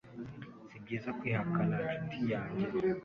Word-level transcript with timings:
sibyiza 0.71 1.09
kwihakana, 1.19 1.75
nshuti 1.87 2.21
yanjye? 2.31 2.65